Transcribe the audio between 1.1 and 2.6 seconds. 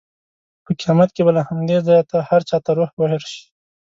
کې به له همدې ځایه هر چا